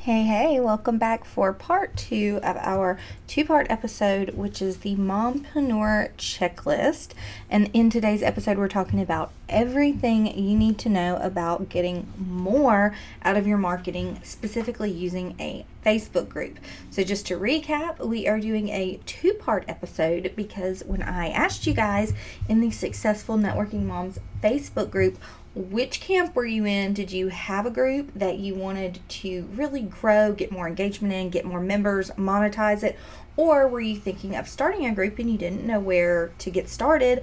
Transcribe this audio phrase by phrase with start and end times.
[0.00, 4.94] Hey, hey, welcome back for part two of our two part episode, which is the
[4.94, 7.14] Mompreneur Checklist.
[7.50, 12.94] And in today's episode, we're talking about everything you need to know about getting more
[13.24, 16.60] out of your marketing, specifically using a Facebook group.
[16.90, 21.66] So, just to recap, we are doing a two part episode because when I asked
[21.66, 22.14] you guys
[22.48, 25.18] in the Successful Networking Moms Facebook group,
[25.58, 26.94] which camp were you in?
[26.94, 31.30] Did you have a group that you wanted to really grow, get more engagement in,
[31.30, 32.96] get more members, monetize it?
[33.36, 36.68] Or were you thinking of starting a group and you didn't know where to get
[36.68, 37.22] started?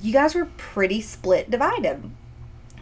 [0.00, 2.08] You guys were pretty split divided.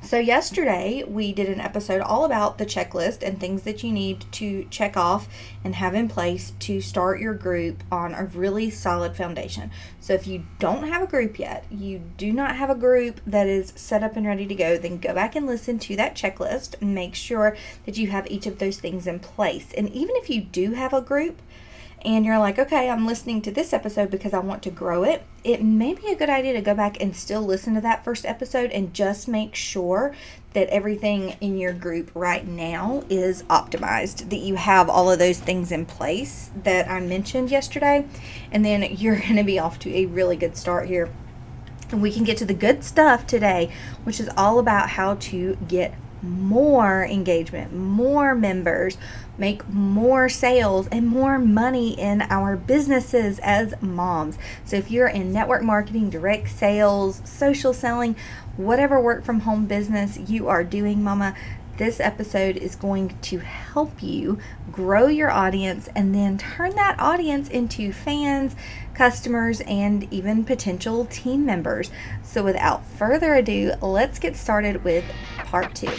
[0.05, 4.27] So, yesterday we did an episode all about the checklist and things that you need
[4.33, 5.27] to check off
[5.65, 9.71] and have in place to start your group on a really solid foundation.
[10.01, 13.47] So, if you don't have a group yet, you do not have a group that
[13.47, 16.75] is set up and ready to go, then go back and listen to that checklist
[16.83, 19.73] and make sure that you have each of those things in place.
[19.73, 21.41] And even if you do have a group,
[22.05, 25.23] and you're like, okay, I'm listening to this episode because I want to grow it,
[25.43, 28.27] it may be a good idea to go back and still listen to that first
[28.27, 30.15] episode and just make sure
[30.53, 35.41] that everything in your group right now is optimized, that you have all of those
[35.41, 38.07] things in place that I mentioned yesterday,
[38.53, 41.11] and then you're going to be off to a really good start here.
[41.91, 43.73] And we can get to the good stuff today,
[44.05, 48.97] which is all about how to get more engagement, more members,
[49.39, 54.39] make more sales, and more money in our businesses as moms.
[54.65, 58.17] So, if you're in network marketing, direct sales, social selling,
[58.57, 61.35] whatever work from home business you are doing, mama,
[61.77, 64.39] this episode is going to help you
[64.71, 68.55] grow your audience and then turn that audience into fans,
[68.95, 71.91] customers, and even potential team members.
[72.23, 75.05] So, without further ado, let's get started with
[75.39, 75.91] part two.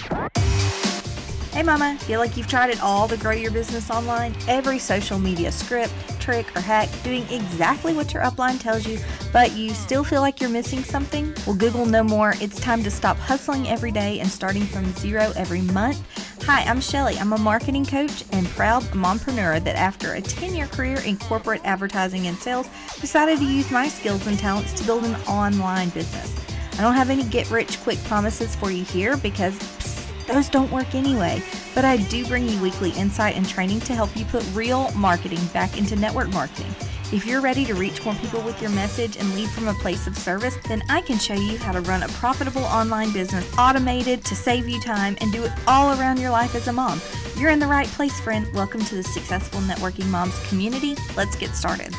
[1.55, 4.35] Hey, Mama, feel like you've tried it all to grow your business online?
[4.45, 8.99] Every social media script, trick, or hack doing exactly what your upline tells you,
[9.31, 11.33] but you still feel like you're missing something?
[11.47, 12.33] Well, Google no more.
[12.41, 16.03] It's time to stop hustling every day and starting from zero every month.
[16.43, 17.17] Hi, I'm Shelly.
[17.17, 21.61] I'm a marketing coach and proud mompreneur that after a 10 year career in corporate
[21.63, 22.67] advertising and sales,
[22.99, 26.35] decided to use my skills and talents to build an online business.
[26.77, 29.57] I don't have any get rich quick promises for you here because
[30.27, 31.41] those don't work anyway.
[31.73, 35.43] But I do bring you weekly insight and training to help you put real marketing
[35.53, 36.73] back into network marketing.
[37.11, 40.07] If you're ready to reach more people with your message and lead from a place
[40.07, 44.25] of service, then I can show you how to run a profitable online business automated
[44.25, 46.99] to save you time and do it all around your life as a mom.
[47.37, 48.47] You're in the right place, friend.
[48.53, 50.95] Welcome to the Successful Networking Moms community.
[51.15, 51.93] Let's get started.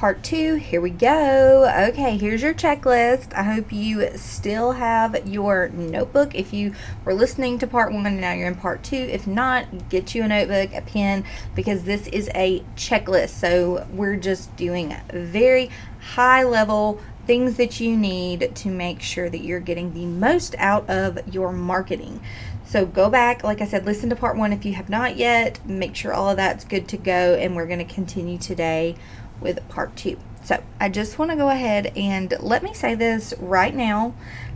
[0.00, 0.54] Part two.
[0.54, 1.70] Here we go.
[1.90, 3.34] Okay, here's your checklist.
[3.34, 6.34] I hope you still have your notebook.
[6.34, 6.72] If you
[7.04, 10.22] were listening to part one and now you're in part two, if not, get you
[10.22, 13.28] a notebook, a pen, because this is a checklist.
[13.28, 15.68] So we're just doing very
[16.14, 20.88] high level things that you need to make sure that you're getting the most out
[20.88, 22.22] of your marketing.
[22.64, 25.62] So go back, like I said, listen to part one if you have not yet.
[25.66, 28.94] Make sure all of that's good to go, and we're going to continue today
[29.40, 30.18] with part two.
[30.42, 34.14] So I just want to go ahead and let me say this right now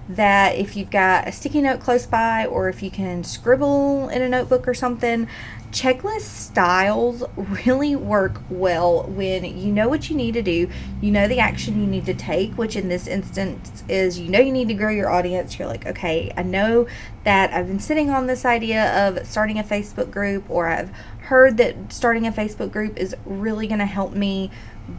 [0.08, 4.22] that if you've got a sticky note close by or if you can scribble in
[4.22, 5.28] a notebook or something,
[5.70, 10.68] checklist styles really work well when you know what you need to do,
[11.00, 14.38] you know the action you need to take, which in this instance is you know
[14.38, 15.58] you need to grow your audience.
[15.58, 16.86] You're like, okay, I know
[17.24, 20.90] that I've been sitting on this idea of starting a Facebook group, or I've
[21.22, 24.50] heard that starting a Facebook group is really going to help me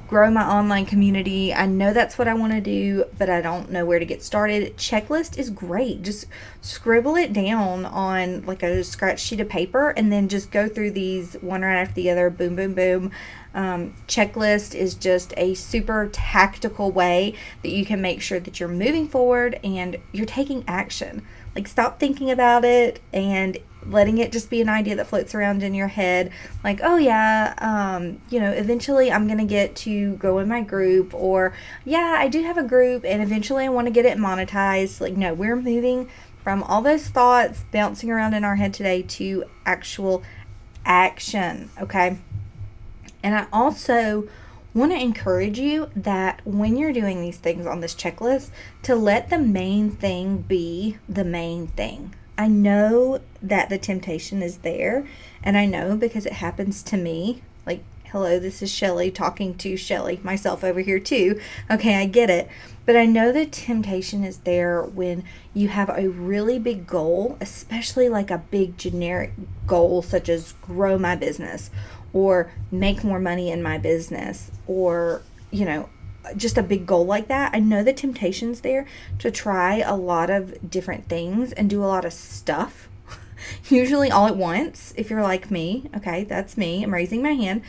[0.07, 1.53] grow my online community.
[1.53, 4.23] I know that's what I want to do, but I don't know where to get
[4.23, 4.77] started.
[4.77, 6.01] Checklist is great.
[6.01, 6.25] Just
[6.61, 10.91] scribble it down on like a scratch sheet of paper and then just go through
[10.91, 12.31] these one right after the other.
[12.31, 13.11] Boom, boom, boom.
[13.53, 18.67] Um, checklist is just a super tactical way that you can make sure that you're
[18.67, 21.25] moving forward and you're taking action.
[21.55, 23.57] Like, stop thinking about it and
[23.87, 26.31] letting it just be an idea that floats around in your head.
[26.63, 31.13] Like oh yeah um, you know eventually i'm gonna get to go in my group
[31.13, 31.53] or
[31.83, 35.01] yeah i do have a group and eventually i want to get it monetized.
[35.01, 36.09] Like no we're moving
[36.43, 40.23] from all those thoughts bouncing around in our head today to actual
[40.85, 42.17] action okay?
[43.23, 44.27] And i also
[44.75, 48.49] want to encourage you that when you're doing these things on this checklist
[48.83, 54.59] to let the main thing be the main thing I know that the temptation is
[54.59, 55.05] there,
[55.43, 57.41] and I know because it happens to me.
[57.65, 61.39] Like, hello, this is Shelly talking to Shelly, myself over here too.
[61.71, 62.49] Okay, I get it.
[62.85, 65.23] But I know the temptation is there when
[65.53, 69.31] you have a really big goal, especially like a big generic
[69.65, 71.71] goal, such as grow my business
[72.15, 75.21] or make more money in my business or,
[75.51, 75.89] you know,
[76.37, 78.87] just a big goal like that, I know the temptation's there
[79.19, 82.87] to try a lot of different things and do a lot of stuff.
[83.69, 85.89] Usually all at once, if you're like me.
[85.93, 86.83] Okay, that's me.
[86.83, 87.61] I'm raising my hand.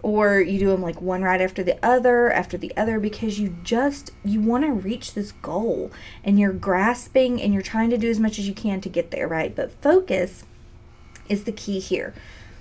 [0.00, 3.56] Or you do them like one right after the other, after the other, because you
[3.64, 5.90] just you want to reach this goal
[6.22, 9.10] and you're grasping and you're trying to do as much as you can to get
[9.10, 9.56] there, right?
[9.56, 10.44] But focus
[11.28, 12.14] is the key here.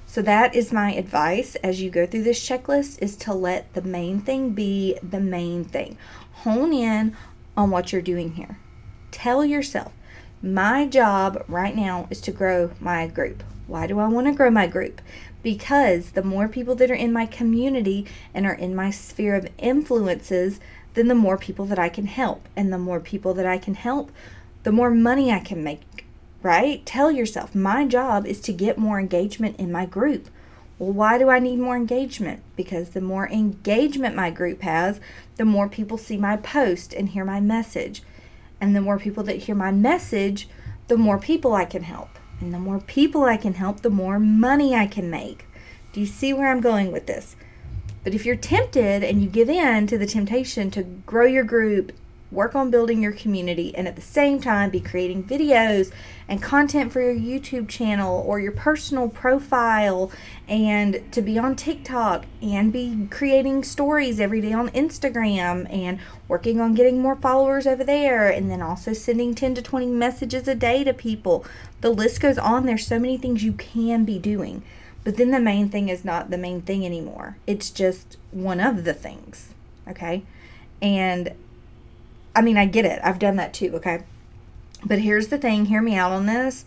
[0.09, 3.81] So that is my advice as you go through this checklist is to let the
[3.81, 5.97] main thing be the main thing.
[6.43, 7.15] Hone in
[7.57, 8.57] on what you're doing here.
[9.11, 9.91] Tell yourself,
[10.41, 13.43] my job right now is to grow my group.
[13.67, 15.01] Why do I want to grow my group?
[15.43, 19.49] Because the more people that are in my community and are in my sphere of
[19.57, 20.61] influences,
[20.93, 22.47] then the more people that I can help.
[22.55, 24.11] And the more people that I can help,
[24.63, 25.81] the more money I can make
[26.43, 26.85] right?
[26.85, 30.29] Tell yourself, my job is to get more engagement in my group.
[30.79, 32.43] Well, why do I need more engagement?
[32.55, 34.99] Because the more engagement my group has,
[35.35, 38.03] the more people see my post and hear my message.
[38.61, 40.47] And the more people that hear my message,
[40.87, 42.09] the more people I can help.
[42.39, 45.45] And the more people I can help, the more money I can make.
[45.93, 47.35] Do you see where I'm going with this?
[48.03, 51.91] But if you're tempted and you give in to the temptation to grow your group
[52.31, 55.91] work on building your community, and at the same time be creating videos
[56.27, 60.11] and content for your YouTube channel or your personal profile,
[60.47, 66.59] and to be on TikTok and be creating stories every day on Instagram and working
[66.59, 70.55] on getting more followers over there, and then also sending 10 to 20 messages a
[70.55, 71.45] day to people.
[71.81, 72.65] The list goes on.
[72.65, 74.63] There's so many things you can be doing.
[75.03, 77.37] But then the main thing is not the main thing anymore.
[77.47, 79.53] It's just one of the things.
[79.87, 80.23] Okay.
[80.81, 81.31] And
[82.37, 83.01] I mean, I get it.
[83.03, 84.03] I've done that too, okay?
[84.85, 86.65] But here's the thing hear me out on this.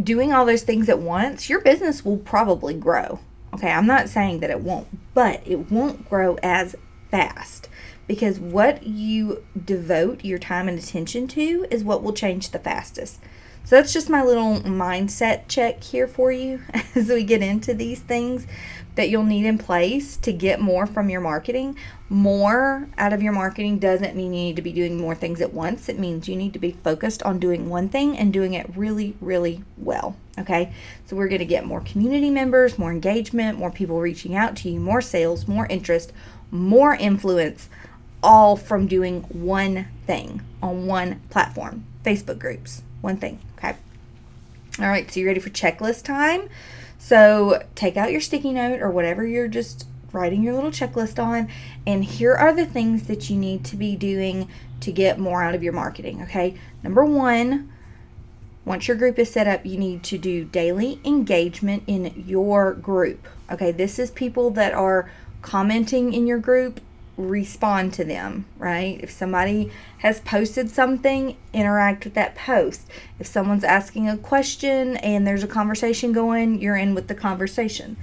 [0.00, 3.18] Doing all those things at once, your business will probably grow.
[3.52, 6.76] Okay, I'm not saying that it won't, but it won't grow as
[7.10, 7.68] fast
[8.06, 13.18] because what you devote your time and attention to is what will change the fastest.
[13.66, 16.60] So that's just my little mindset check here for you
[16.94, 18.46] as we get into these things
[18.94, 21.78] that you'll need in place to get more from your marketing.
[22.10, 25.54] More out of your marketing doesn't mean you need to be doing more things at
[25.54, 25.88] once.
[25.88, 29.16] It means you need to be focused on doing one thing and doing it really,
[29.18, 30.14] really well.
[30.38, 30.72] Okay,
[31.06, 34.68] so we're going to get more community members, more engagement, more people reaching out to
[34.68, 36.12] you, more sales, more interest,
[36.50, 37.70] more influence,
[38.22, 42.82] all from doing one thing on one platform Facebook groups.
[43.04, 43.38] One thing.
[44.80, 46.48] All right, so you ready for checklist time?
[46.98, 51.48] So take out your sticky note or whatever you're just writing your little checklist on,
[51.86, 54.48] and here are the things that you need to be doing
[54.80, 56.22] to get more out of your marketing.
[56.22, 57.72] Okay, number one,
[58.64, 63.28] once your group is set up, you need to do daily engagement in your group.
[63.52, 65.08] Okay, this is people that are
[65.42, 66.80] commenting in your group
[67.16, 68.98] respond to them, right?
[69.02, 72.88] If somebody has posted something, interact with that post.
[73.18, 77.96] If someone's asking a question and there's a conversation going, you're in with the conversation.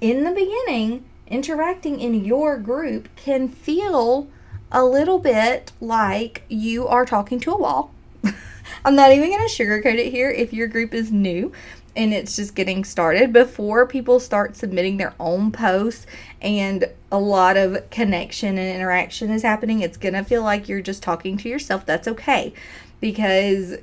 [0.00, 4.28] In the beginning, interacting in your group can feel
[4.72, 7.92] a little bit like you are talking to a wall.
[8.84, 11.52] I'm not even going to sugarcoat it here if your group is new
[11.96, 16.06] and it's just getting started before people start submitting their own posts
[16.42, 20.80] and a lot of connection and interaction is happening it's going to feel like you're
[20.80, 21.86] just talking to yourself.
[21.86, 22.52] That's okay.
[23.00, 23.76] Because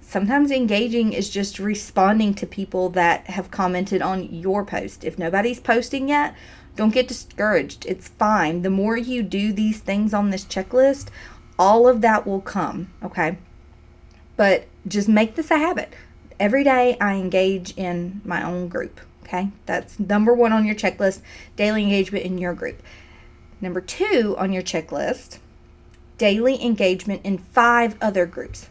[0.00, 5.04] sometimes engaging is just responding to people that have commented on your post.
[5.04, 6.34] If nobody's posting yet
[6.76, 7.86] don't get discouraged.
[7.86, 8.60] It's fine.
[8.60, 11.08] The more you do these things on this checklist
[11.58, 13.38] all of that will come okay?
[14.36, 15.92] But just make this a habit
[16.38, 19.00] every day I engage in my own group.
[19.24, 21.20] Okay, that's number one on your checklist
[21.56, 22.80] daily engagement in your group.
[23.60, 25.38] Number two on your checklist
[26.18, 28.68] daily engagement in five other groups.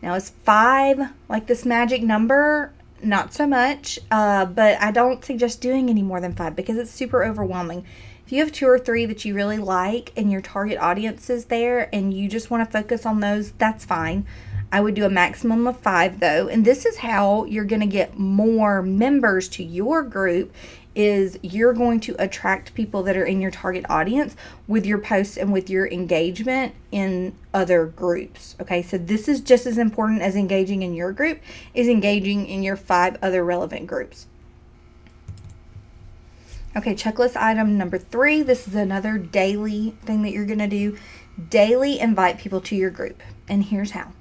[0.00, 2.72] Now, is five like this magic number?
[3.02, 6.90] Not so much, uh, but I don't suggest doing any more than five because it's
[6.90, 7.84] super overwhelming.
[8.24, 11.46] If you have two or three that you really like and your target audience is
[11.46, 14.26] there and you just want to focus on those, that's fine.
[14.72, 16.48] I would do a maximum of five though.
[16.48, 20.52] And this is how you're going to get more members to your group
[20.94, 24.34] is you're going to attract people that are in your target audience
[24.66, 28.56] with your posts and with your engagement in other groups.
[28.60, 31.40] Okay, so this is just as important as engaging in your group
[31.74, 34.26] is engaging in your five other relevant groups.
[36.74, 38.40] Okay, checklist item number three.
[38.40, 40.96] This is another daily thing that you're going to do.
[41.50, 43.22] Daily invite people to your group.
[43.46, 44.12] And here's how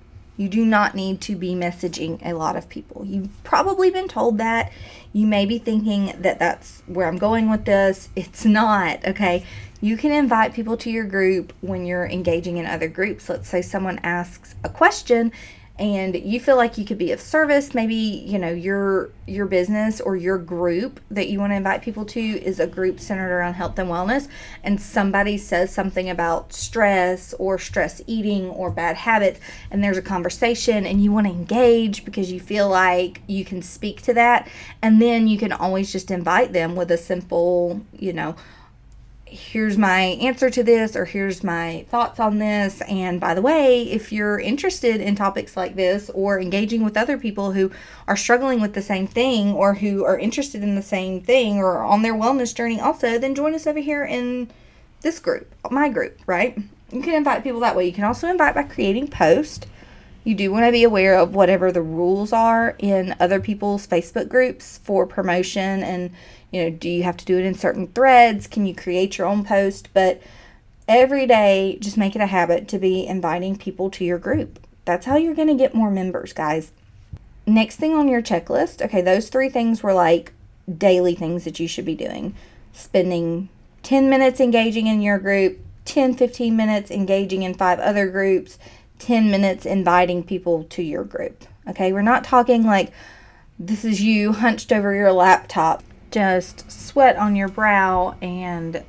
[0.42, 3.06] you do not need to be messaging a lot of people.
[3.06, 4.72] You've probably been told that.
[5.14, 8.10] You may be thinking that that's where I'm going with this.
[8.16, 9.46] It's not, okay?
[9.82, 13.30] You can invite people to your group when you're engaging in other groups.
[13.30, 15.32] Let's say someone asks a question
[15.80, 20.02] and you feel like you could be of service maybe you know your your business
[20.02, 23.54] or your group that you want to invite people to is a group centered around
[23.54, 24.28] health and wellness
[24.64, 29.40] and somebody says something about stress or stress eating or bad habits
[29.72, 33.62] and there's a conversation and you want to engage because you feel like you can
[33.62, 34.48] speak to that
[34.82, 38.36] and then you can always just invite them with a simple you know
[39.32, 42.82] here's my answer to this or here's my thoughts on this.
[42.82, 47.18] And by the way if you're interested in topics like this or engaging with other
[47.18, 47.72] people who
[48.08, 51.80] are struggling with the same thing or who are interested in the same thing or
[51.80, 54.52] on their wellness journey also then join us over here in
[55.02, 56.58] this group my group right?
[56.92, 57.86] You can invite people that way.
[57.86, 59.66] You can also invite by creating posts.
[60.26, 64.28] You do want to be aware of whatever the rules are in other people's facebook
[64.30, 66.12] groups for promotion and
[66.52, 68.46] you know, do you have to do it in certain threads?
[68.46, 69.90] Can you create your own post?
[69.94, 70.22] But
[70.88, 74.60] every day, just make it a habit to be inviting people to your group.
[74.84, 76.72] That's how you're going to get more members, guys.
[77.48, 80.34] Next thing on your checklist, okay, those three things were like
[80.78, 82.36] daily things that you should be doing.
[82.74, 83.50] Spending
[83.84, 88.60] 10 minutes engaging in your group, 10, 15 minutes engaging in five other groups,
[89.00, 91.46] 10 minutes inviting people to your group.
[91.68, 92.92] Okay, we're not talking like
[93.58, 98.84] this is you hunched over your laptop just sweat on your brow and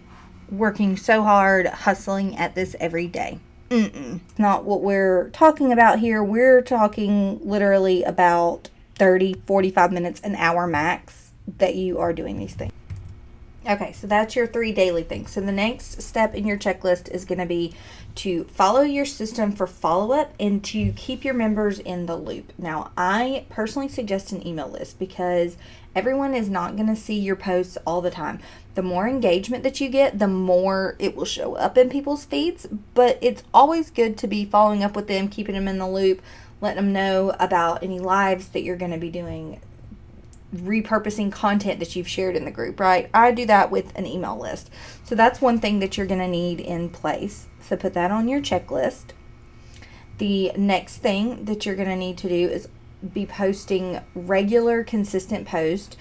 [0.50, 3.38] working so hard, hustling at this every day.
[3.70, 4.20] Mm-mm.
[4.36, 6.22] Not what we're talking about here.
[6.22, 12.54] We're talking literally about 30, 45 minutes, an hour max that you are doing these
[12.54, 12.72] things.
[13.64, 15.30] Okay, so that's your three daily things.
[15.30, 17.72] So the next step in your checklist is going to be
[18.16, 22.52] to follow your system for follow up and to keep your members in the loop.
[22.58, 25.56] Now, I personally suggest an email list because
[25.94, 28.40] everyone is not going to see your posts all the time.
[28.74, 32.66] The more engagement that you get, the more it will show up in people's feeds,
[32.94, 36.20] but it's always good to be following up with them, keeping them in the loop,
[36.60, 39.60] letting them know about any lives that you're going to be doing
[40.54, 43.08] repurposing content that you've shared in the group, right?
[43.14, 44.70] I do that with an email list.
[45.04, 47.46] So that's one thing that you're going to need in place.
[47.60, 49.12] So put that on your checklist.
[50.18, 52.68] The next thing that you're going to need to do is
[53.12, 55.96] be posting regular, consistent posts.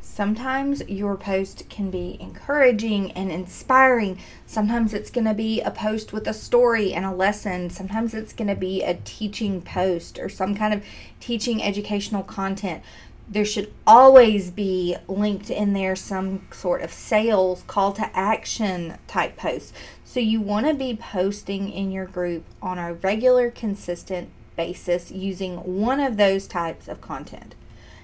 [0.00, 4.18] Sometimes your post can be encouraging and inspiring.
[4.46, 7.68] Sometimes it's going to be a post with a story and a lesson.
[7.68, 10.82] Sometimes it's going to be a teaching post or some kind of
[11.20, 12.82] teaching educational content
[13.28, 19.36] there should always be linked in there some sort of sales call to action type
[19.36, 19.74] post.
[20.04, 25.56] So you want to be posting in your group on a regular, consistent basis using
[25.80, 27.54] one of those types of content.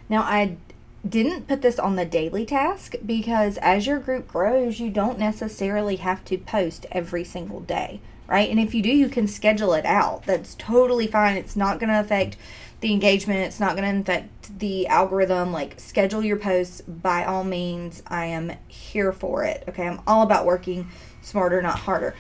[0.08, 0.56] Now, I
[1.08, 5.96] didn't put this on the daily task because as your group grows, you don't necessarily
[5.96, 8.50] have to post every single day, right?
[8.50, 10.24] And if you do, you can schedule it out.
[10.26, 11.36] That's totally fine.
[11.36, 12.36] It's not going to affect
[12.82, 13.40] the engagement.
[13.40, 15.52] It's not going to affect the algorithm.
[15.52, 18.02] Like, schedule your posts by all means.
[18.06, 19.64] I am here for it.
[19.68, 19.86] Okay.
[19.86, 20.88] I'm all about working
[21.22, 22.14] smarter, not harder.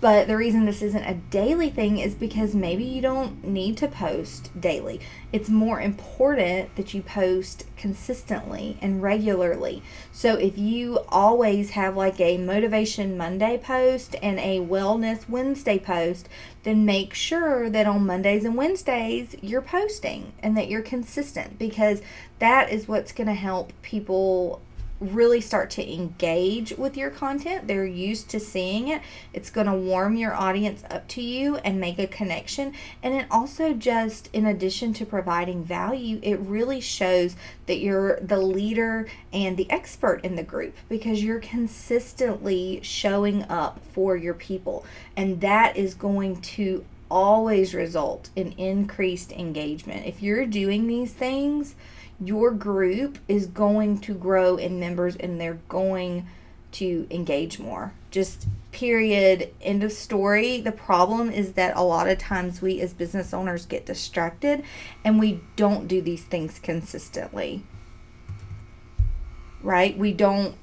[0.00, 3.88] But the reason this isn't a daily thing is because maybe you don't need to
[3.88, 5.00] post daily.
[5.32, 9.82] It's more important that you post consistently and regularly.
[10.12, 16.28] So if you always have like a Motivation Monday post and a Wellness Wednesday post,
[16.62, 22.02] then make sure that on Mondays and Wednesdays you're posting and that you're consistent because
[22.38, 24.60] that is what's going to help people
[25.00, 27.68] really start to engage with your content.
[27.68, 29.00] They're used to seeing it.
[29.32, 32.74] It's going to warm your audience up to you and make a connection.
[33.02, 37.36] And it also just, in addition to providing value, it really shows
[37.66, 43.80] that you're the leader and the expert in the group because you're consistently showing up
[43.92, 44.84] for your people.
[45.16, 50.06] And that is going to always result in increased engagement.
[50.06, 51.74] If you're doing these things,
[52.20, 56.26] your group is going to grow in members and they're going
[56.72, 57.92] to engage more.
[58.10, 60.60] Just period, end of story.
[60.60, 64.64] The problem is that a lot of times we as business owners get distracted
[65.04, 67.64] and we don't do these things consistently.
[69.62, 69.96] Right?
[69.96, 70.56] We don't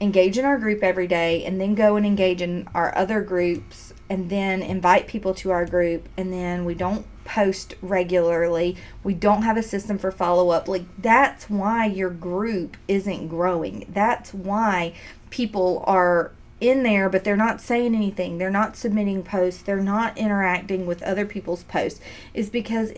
[0.00, 3.89] engage in our group every day and then go and engage in our other groups
[4.10, 8.76] and then invite people to our group and then we don't post regularly.
[9.04, 10.66] We don't have a system for follow up.
[10.66, 13.86] Like, that's why your group isn't growing.
[13.88, 14.94] That's why
[15.30, 18.38] people are in there, but they're not saying anything.
[18.38, 19.62] They're not submitting posts.
[19.62, 22.00] They're not interacting with other people's posts.
[22.34, 22.92] Is because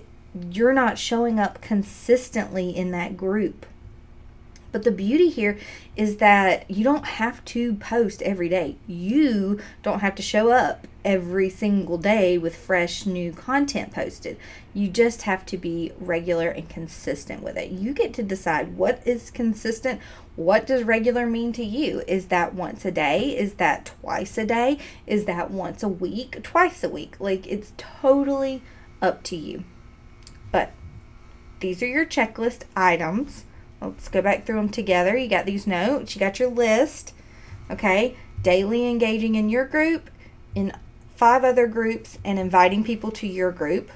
[0.50, 3.66] you're not showing up consistently in that group.
[4.72, 5.58] But the beauty here
[5.96, 8.76] is that you don't have to post every day.
[8.86, 14.38] You don't have to show up every single day with fresh new content posted.
[14.72, 17.70] You just have to be regular and consistent with it.
[17.70, 20.00] You get to decide what is consistent.
[20.36, 22.02] What does regular mean to you?
[22.08, 23.36] Is that once a day?
[23.36, 24.78] Is that twice a day?
[25.06, 26.42] Is that once a week?
[26.42, 27.16] Twice a week?
[27.20, 28.62] Like it's totally
[29.02, 29.64] up to you.
[30.50, 30.72] But
[31.60, 33.44] these are your checklist items
[33.82, 35.16] Let's go back through them together.
[35.16, 37.12] You got these notes, you got your list,
[37.70, 38.16] okay?
[38.42, 40.10] Daily engaging in your group,
[40.54, 40.72] in
[41.16, 43.90] five other groups, and inviting people to your group.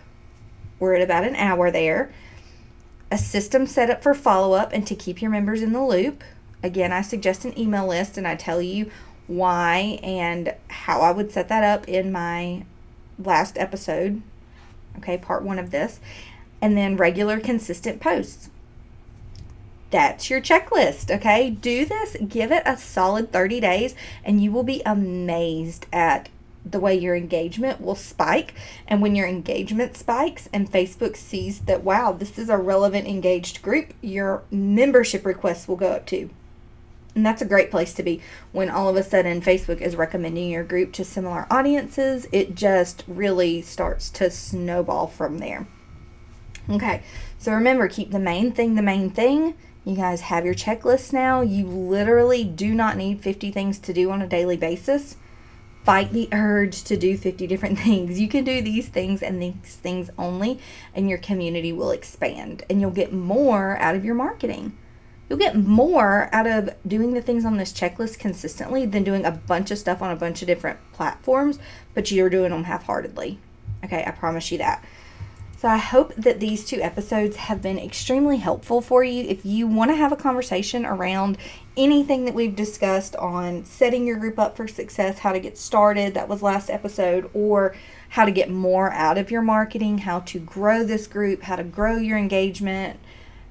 [0.79, 2.13] We're at about an hour there.
[3.11, 6.25] A system set up for follow up and to keep your members in the loop.
[6.63, 8.91] Again, I suggest an email list and I tell you
[9.27, 12.65] why and how I would set that up in my
[13.19, 14.23] last episode.
[14.99, 16.01] Okay, part one of this.
[16.61, 18.51] And then regular, consistent posts
[19.97, 21.49] that's your checklist, okay?
[21.49, 26.29] Do this, give it a solid 30 days, and you will be amazed at
[26.67, 28.53] the way your engagement will spike.
[28.87, 33.63] And when your engagement spikes and Facebook sees that, wow, this is a relevant engaged
[33.63, 36.29] group, your membership requests will go up too.
[37.15, 38.21] And that's a great place to be
[38.53, 42.27] when all of a sudden Facebook is recommending your group to similar audiences.
[42.33, 45.67] It just really starts to snowball from there.
[46.69, 47.03] Okay,
[47.39, 49.55] so remember, keep the main thing the main thing
[49.87, 51.43] you guys have your checklist now.
[51.43, 55.17] You literally do not need 50 things to do on a daily basis.
[55.85, 58.21] Fight the urge to do 50 different things.
[58.21, 60.59] You can do these things and these things only,
[60.93, 64.77] and your community will expand and you'll get more out of your marketing.
[65.29, 69.31] You'll get more out of doing the things on this checklist consistently than doing a
[69.31, 71.61] bunch of stuff on a bunch of different platforms,
[71.95, 73.39] but you're doing them half heartedly.
[73.85, 74.85] Okay, I promise you that.
[75.59, 79.25] So I hope that these two episodes have been extremely helpful for you.
[79.25, 81.39] If you want to have a conversation around
[81.79, 86.13] anything that we've discussed on setting your group up for success, how to get started,
[86.13, 87.75] that was last episode, or
[88.11, 91.65] how to get more out of your marketing, how to grow this group, how to
[91.65, 93.01] grow your engagement,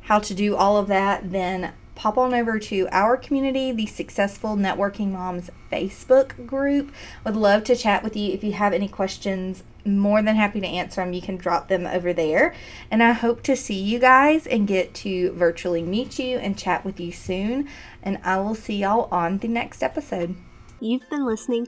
[0.01, 4.55] how to do all of that, then pop on over to our community, the Successful
[4.55, 6.93] Networking Moms Facebook group.
[7.23, 9.63] Would love to chat with you if you have any questions.
[9.85, 11.13] More than happy to answer them.
[11.13, 12.55] You can drop them over there.
[12.89, 16.83] And I hope to see you guys and get to virtually meet you and chat
[16.83, 17.69] with you soon.
[18.01, 20.35] And I will see y'all on the next episode.
[20.79, 21.67] You've been listening